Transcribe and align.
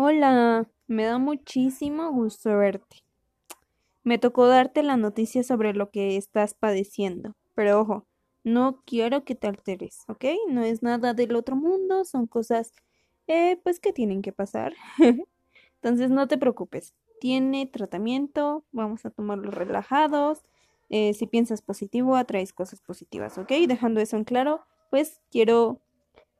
Hola, 0.00 0.70
me 0.86 1.06
da 1.06 1.18
muchísimo 1.18 2.12
gusto 2.12 2.56
verte. 2.56 2.98
Me 4.04 4.16
tocó 4.16 4.46
darte 4.46 4.84
la 4.84 4.96
noticia 4.96 5.42
sobre 5.42 5.74
lo 5.74 5.90
que 5.90 6.16
estás 6.16 6.54
padeciendo, 6.54 7.34
pero 7.56 7.80
ojo, 7.80 8.06
no 8.44 8.80
quiero 8.86 9.24
que 9.24 9.34
te 9.34 9.48
alteres, 9.48 10.04
¿ok? 10.06 10.24
No 10.50 10.62
es 10.62 10.84
nada 10.84 11.14
del 11.14 11.34
otro 11.34 11.56
mundo, 11.56 12.04
son 12.04 12.28
cosas, 12.28 12.72
eh, 13.26 13.58
pues 13.64 13.80
que 13.80 13.92
tienen 13.92 14.22
que 14.22 14.30
pasar. 14.30 14.72
Entonces 15.82 16.10
no 16.10 16.28
te 16.28 16.38
preocupes, 16.38 16.94
tiene 17.20 17.66
tratamiento, 17.66 18.64
vamos 18.70 19.04
a 19.04 19.10
tomarlo 19.10 19.50
relajados. 19.50 20.44
Eh, 20.90 21.12
si 21.12 21.26
piensas 21.26 21.60
positivo, 21.60 22.14
atraes 22.14 22.52
cosas 22.52 22.80
positivas, 22.82 23.36
¿ok? 23.36 23.50
Dejando 23.66 23.98
eso 23.98 24.16
en 24.16 24.22
claro, 24.22 24.60
pues 24.90 25.20
quiero 25.28 25.80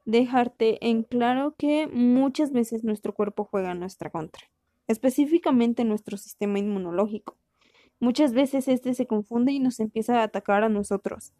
dejarte 0.09 0.79
en 0.88 1.02
claro 1.02 1.54
que 1.59 1.86
muchas 1.86 2.50
veces 2.50 2.82
nuestro 2.82 3.12
cuerpo 3.12 3.45
juega 3.45 3.72
en 3.72 3.80
nuestra 3.80 4.08
contra, 4.08 4.43
específicamente 4.86 5.85
nuestro 5.85 6.16
sistema 6.16 6.58
inmunológico. 6.58 7.36
Muchas 8.00 8.32
veces 8.32 8.68
este 8.68 8.94
se 8.94 9.07
confunde 9.07 9.52
y 9.52 9.61
nos 9.61 9.80
empieza 9.80 10.21
a 10.21 10.22
atacar 10.22 10.64
a 10.64 10.71
nosotros. 10.71 11.35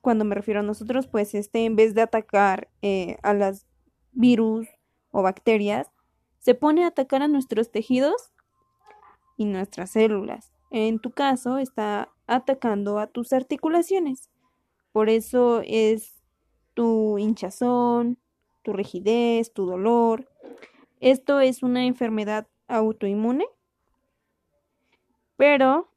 Cuando 0.00 0.24
me 0.24 0.34
refiero 0.34 0.58
a 0.58 0.64
nosotros, 0.64 1.06
pues 1.06 1.36
este 1.36 1.64
en 1.64 1.76
vez 1.76 1.94
de 1.94 2.02
atacar 2.02 2.68
eh, 2.82 3.16
a 3.22 3.32
las 3.32 3.64
virus 4.10 4.66
o 5.12 5.22
bacterias, 5.22 5.92
se 6.40 6.56
pone 6.56 6.82
a 6.82 6.88
atacar 6.88 7.22
a 7.22 7.28
nuestros 7.28 7.70
tejidos 7.70 8.32
y 9.36 9.44
nuestras 9.44 9.92
células. 9.92 10.52
En 10.72 10.98
tu 10.98 11.12
caso, 11.12 11.58
está 11.58 12.12
atacando 12.26 12.98
a 12.98 13.06
tus 13.06 13.32
articulaciones. 13.32 14.30
Por 14.90 15.08
eso 15.10 15.62
es 15.64 16.23
tu 16.74 17.18
hinchazón, 17.18 18.18
tu 18.62 18.72
rigidez, 18.72 19.52
tu 19.52 19.66
dolor. 19.66 20.28
Esto 21.00 21.40
es 21.40 21.62
una 21.62 21.86
enfermedad 21.86 22.46
autoinmune, 22.68 23.46
pero 25.36 25.88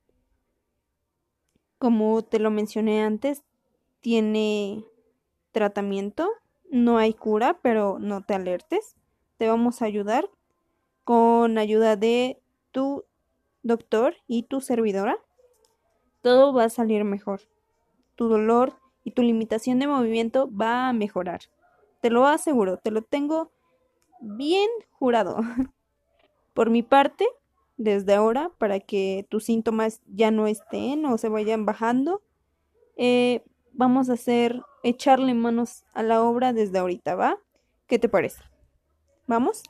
como 1.77 2.23
te 2.23 2.39
lo 2.39 2.51
mencioné 2.51 3.03
antes, 3.03 3.43
tiene 3.99 4.83
tratamiento, 5.51 6.29
no 6.69 6.97
hay 6.97 7.13
cura, 7.13 7.59
pero 7.61 7.99
no 7.99 8.21
te 8.23 8.33
alertes. 8.33 8.95
Te 9.37 9.47
vamos 9.47 9.81
a 9.81 9.85
ayudar 9.85 10.29
con 11.03 11.57
ayuda 11.57 11.95
de 11.95 12.41
tu 12.71 13.05
doctor 13.63 14.15
y 14.27 14.43
tu 14.43 14.61
servidora. 14.61 15.17
Todo 16.21 16.53
va 16.53 16.65
a 16.65 16.69
salir 16.69 17.03
mejor. 17.03 17.41
Tu 18.15 18.27
dolor 18.27 18.75
y 19.07 19.11
tu 19.11 19.21
limitación 19.21 19.79
de 19.79 19.87
movimiento 19.87 20.51
va 20.53 20.89
a 20.89 20.93
mejorar. 20.93 21.39
Te 22.01 22.09
lo 22.09 22.27
aseguro, 22.27 22.75
te 22.75 22.91
lo 22.91 23.03
tengo 23.03 23.53
bien 24.19 24.67
jurado. 24.91 25.37
Por 26.53 26.69
mi 26.69 26.83
parte, 26.83 27.25
desde 27.77 28.15
ahora, 28.15 28.51
para 28.57 28.81
que 28.81 29.25
tus 29.29 29.45
síntomas 29.45 30.01
ya 30.07 30.29
no 30.29 30.45
estén 30.45 31.05
o 31.05 31.17
se 31.17 31.29
vayan 31.29 31.65
bajando, 31.65 32.21
eh, 32.97 33.45
vamos 33.71 34.09
a 34.09 34.13
hacer 34.13 34.61
echarle 34.83 35.33
manos 35.33 35.85
a 35.93 36.03
la 36.03 36.21
obra 36.21 36.51
desde 36.51 36.79
ahorita, 36.79 37.15
¿va? 37.15 37.37
¿Qué 37.87 37.99
te 37.99 38.09
parece? 38.09 38.43
¿Vamos? 39.25 39.63